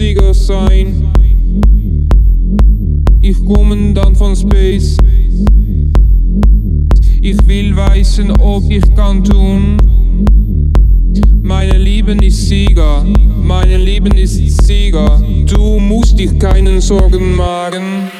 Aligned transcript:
Sieger 0.00 0.32
sein. 0.32 1.12
Ich 3.20 3.36
komme 3.44 3.92
dann 3.92 4.16
von 4.16 4.34
Space. 4.34 4.96
Ich 7.20 7.36
will 7.46 7.76
wissen, 7.76 8.30
ob 8.40 8.62
ich 8.70 8.94
kann 8.94 9.22
tun. 9.22 9.76
Meine 11.42 11.76
Lieben 11.76 12.18
ist 12.22 12.48
Sieger, 12.48 13.04
meine 13.42 13.76
Lieben 13.76 14.16
ist 14.16 14.66
Sieger. 14.66 15.22
Du 15.44 15.78
musst 15.78 16.18
dich 16.18 16.38
keinen 16.38 16.80
Sorgen 16.80 17.36
machen. 17.36 18.10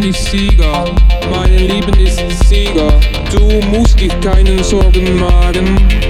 bin 0.00 0.12
dich 0.12 0.20
Sieger, 0.20 0.84
meine 1.30 1.56
lieben 1.58 1.98
ist 2.00 2.22
Sieger. 2.48 2.98
Du 3.30 3.60
musst 3.66 4.00
dich 4.00 4.12
keinen 4.20 4.62
Sorgen 4.62 5.18
machen. 5.18 6.09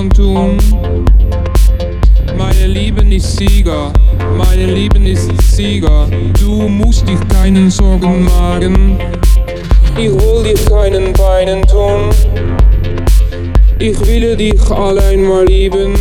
kann 0.00 0.10
tun. 0.10 0.56
Meine 2.38 2.66
Lieben 2.66 3.12
ist 3.12 3.36
Sieger, 3.36 3.92
meine 4.36 4.66
Lieben 4.66 5.04
ist 5.04 5.30
Sieger. 5.42 6.06
Du 6.38 6.68
musst 6.68 7.06
dich 7.06 7.18
keinen 7.28 7.70
Sorgen 7.70 8.24
machen. 8.24 8.98
Ich 9.96 10.10
will 10.10 10.42
dir 10.44 10.64
keinen 10.70 11.12
Beinen 11.12 11.62
tun. 11.66 12.10
Ich 13.78 13.98
will 14.06 14.36
dich 14.36 14.70
allein 14.70 15.24
mal 15.24 15.44
lieben. 15.44 15.94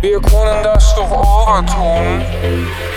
Wir 0.00 0.20
können 0.20 0.62
das 0.62 0.94
doch 0.94 1.10
over 1.10 1.64
tun. 1.66 2.89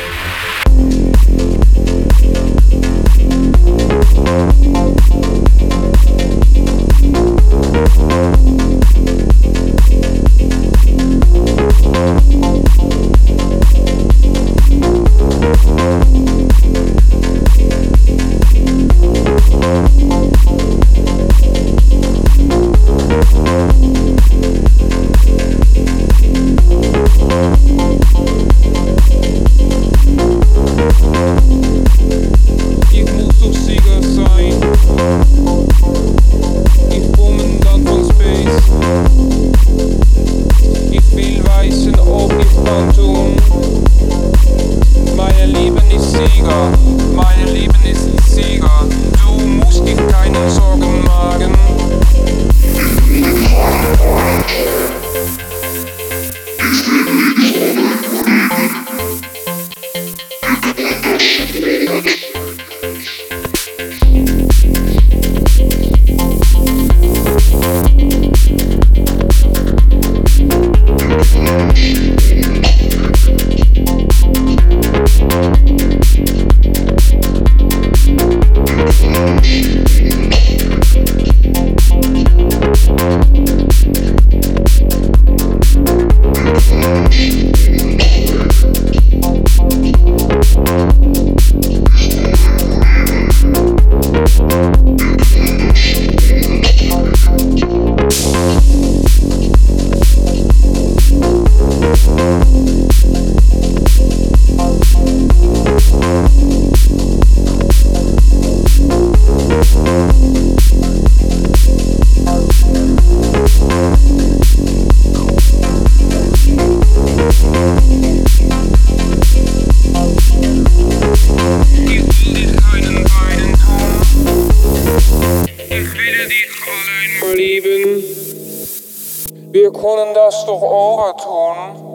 Das 130.25 130.45
doch 130.45 130.61
over 130.61 131.15
tun. 131.17 131.92